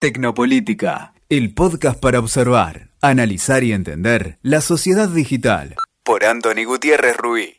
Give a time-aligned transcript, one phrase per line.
[0.00, 5.74] Tecnopolítica, el podcast para observar, analizar y entender la sociedad digital.
[6.04, 7.58] Por Anthony Gutiérrez Rubí.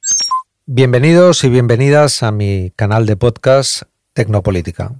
[0.66, 3.84] Bienvenidos y bienvenidas a mi canal de podcast
[4.14, 4.92] Tecnopolítica.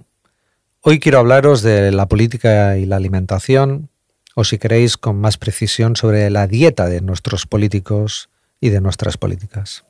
[0.82, 3.88] Hoy quiero hablaros de la política y la alimentación,
[4.36, 8.28] o si queréis con más precisión sobre la dieta de nuestros políticos
[8.60, 9.82] y de nuestras políticas.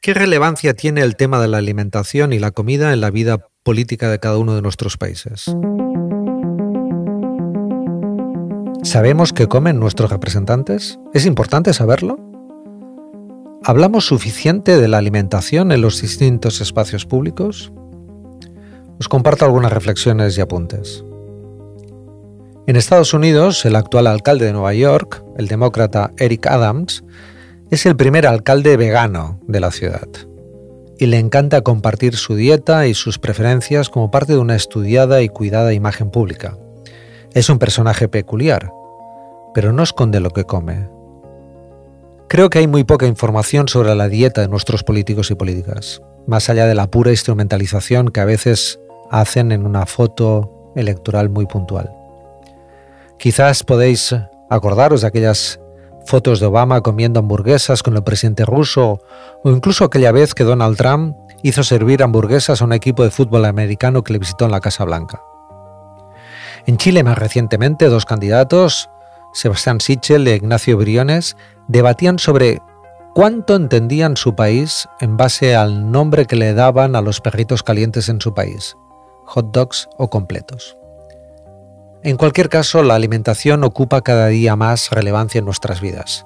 [0.00, 4.08] ¿Qué relevancia tiene el tema de la alimentación y la comida en la vida política
[4.08, 5.44] de cada uno de nuestros países?
[8.82, 10.98] ¿Sabemos qué comen nuestros representantes?
[11.12, 12.16] ¿Es importante saberlo?
[13.62, 17.70] ¿Hablamos suficiente de la alimentación en los distintos espacios públicos?
[18.98, 21.04] Os comparto algunas reflexiones y apuntes.
[22.66, 27.04] En Estados Unidos, el actual alcalde de Nueva York, el demócrata Eric Adams,
[27.70, 30.08] es el primer alcalde vegano de la ciudad
[30.98, 35.28] y le encanta compartir su dieta y sus preferencias como parte de una estudiada y
[35.28, 36.56] cuidada imagen pública.
[37.34, 38.72] Es un personaje peculiar,
[39.54, 40.88] pero no esconde lo que come.
[42.28, 46.50] Creo que hay muy poca información sobre la dieta de nuestros políticos y políticas, más
[46.50, 48.80] allá de la pura instrumentalización que a veces
[49.10, 51.90] hacen en una foto electoral muy puntual.
[53.18, 54.14] Quizás podéis
[54.50, 55.58] acordaros de aquellas
[56.08, 59.00] fotos de Obama comiendo hamburguesas con el presidente ruso
[59.44, 63.44] o incluso aquella vez que Donald Trump hizo servir hamburguesas a un equipo de fútbol
[63.44, 65.20] americano que le visitó en la Casa Blanca.
[66.66, 68.88] En Chile más recientemente dos candidatos,
[69.34, 71.36] Sebastián Sichel e Ignacio Briones,
[71.68, 72.60] debatían sobre
[73.14, 78.08] cuánto entendían su país en base al nombre que le daban a los perritos calientes
[78.08, 78.76] en su país,
[79.26, 80.76] hot dogs o completos.
[82.02, 86.24] En cualquier caso, la alimentación ocupa cada día más relevancia en nuestras vidas.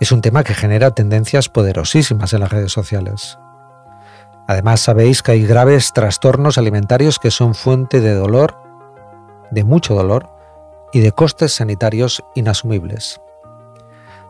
[0.00, 3.38] Es un tema que genera tendencias poderosísimas en las redes sociales.
[4.48, 8.56] Además, sabéis que hay graves trastornos alimentarios que son fuente de dolor,
[9.50, 10.28] de mucho dolor,
[10.92, 13.20] y de costes sanitarios inasumibles.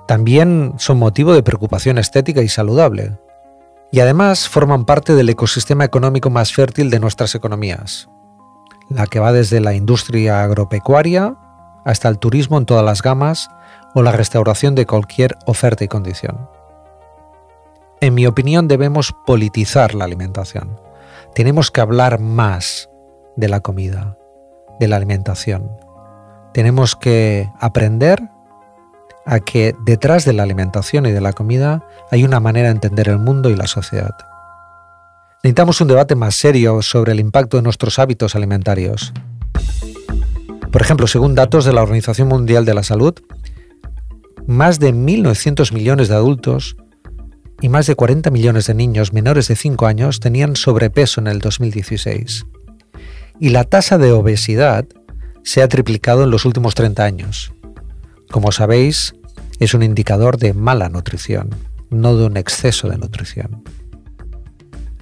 [0.09, 3.13] También son motivo de preocupación estética y saludable,
[3.93, 8.09] y además forman parte del ecosistema económico más fértil de nuestras economías,
[8.89, 11.35] la que va desde la industria agropecuaria
[11.85, 13.49] hasta el turismo en todas las gamas
[13.95, 16.49] o la restauración de cualquier oferta y condición.
[18.01, 20.79] En mi opinión debemos politizar la alimentación.
[21.35, 22.89] Tenemos que hablar más
[23.37, 24.17] de la comida,
[24.79, 25.71] de la alimentación.
[26.53, 28.23] Tenemos que aprender
[29.25, 33.09] a que detrás de la alimentación y de la comida hay una manera de entender
[33.09, 34.15] el mundo y la sociedad.
[35.47, 39.13] Necesitamos un debate más serio sobre el impacto de nuestros hábitos alimentarios.
[40.73, 43.15] Por ejemplo, según datos de la Organización Mundial de la Salud,
[44.49, 46.75] más de 1.900 millones de adultos
[47.61, 51.39] y más de 40 millones de niños menores de 5 años tenían sobrepeso en el
[51.39, 52.45] 2016.
[53.39, 54.85] Y la tasa de obesidad
[55.45, 57.53] se ha triplicado en los últimos 30 años.
[58.33, 59.15] Como sabéis,
[59.61, 61.51] es un indicador de mala nutrición,
[61.89, 63.63] no de un exceso de nutrición.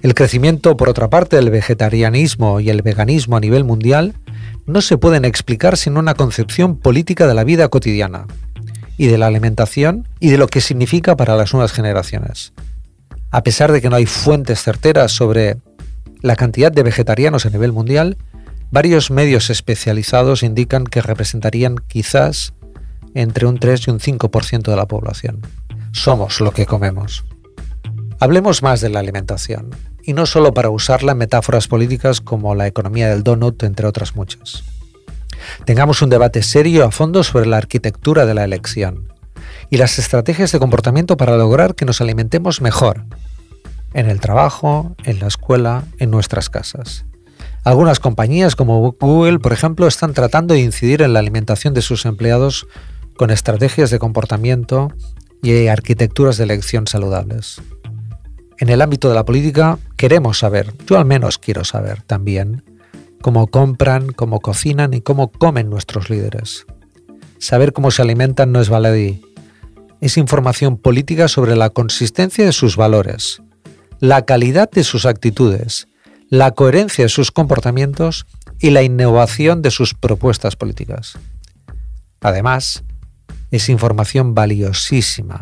[0.05, 4.13] El crecimiento, por otra parte, del vegetarianismo y el veganismo a nivel mundial
[4.67, 8.27] no se pueden explicar sin una concepción política de la vida cotidiana
[8.99, 12.53] y de la alimentación y de lo que significa para las nuevas generaciones.
[13.31, 15.57] A pesar de que no hay fuentes certeras sobre
[16.21, 18.15] la cantidad de vegetarianos a nivel mundial,
[18.69, 22.53] varios medios especializados indican que representarían quizás
[23.15, 25.41] entre un 3 y un 5% de la población.
[25.93, 27.23] Somos lo que comemos.
[28.19, 29.71] Hablemos más de la alimentación
[30.05, 34.15] y no solo para usarla en metáforas políticas como la economía del donut, entre otras
[34.15, 34.63] muchas.
[35.65, 39.07] Tengamos un debate serio a fondo sobre la arquitectura de la elección
[39.69, 43.03] y las estrategias de comportamiento para lograr que nos alimentemos mejor,
[43.93, 47.05] en el trabajo, en la escuela, en nuestras casas.
[47.63, 52.05] Algunas compañías como Google, por ejemplo, están tratando de incidir en la alimentación de sus
[52.05, 52.67] empleados
[53.17, 54.91] con estrategias de comportamiento
[55.41, 57.61] y arquitecturas de elección saludables
[58.57, 62.63] en el ámbito de la política queremos saber, yo al menos quiero saber también,
[63.21, 66.65] cómo compran, cómo cocinan y cómo comen nuestros líderes.
[67.39, 69.21] Saber cómo se alimentan no es baladí.
[69.99, 73.41] Es información política sobre la consistencia de sus valores,
[73.99, 75.87] la calidad de sus actitudes,
[76.29, 78.25] la coherencia de sus comportamientos
[78.59, 81.17] y la innovación de sus propuestas políticas.
[82.21, 82.83] Además,
[83.51, 85.41] es información valiosísima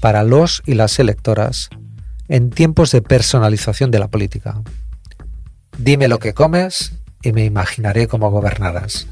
[0.00, 1.70] para los y las electoras
[2.32, 4.62] en tiempos de personalización de la política.
[5.76, 9.06] Dime lo que comes y me imaginaré cómo gobernarás.